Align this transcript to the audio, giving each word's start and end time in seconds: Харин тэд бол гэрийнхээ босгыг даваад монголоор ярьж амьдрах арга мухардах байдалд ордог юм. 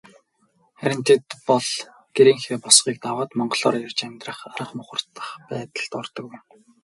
Харин 0.79 1.01
тэд 1.07 1.23
бол 1.47 1.67
гэрийнхээ 2.15 2.57
босгыг 2.63 2.97
даваад 3.05 3.31
монголоор 3.39 3.75
ярьж 3.87 3.99
амьдрах 4.07 4.39
арга 4.55 4.73
мухардах 4.77 5.27
байдалд 5.49 5.93
ордог 6.01 6.25
юм. 6.27 6.35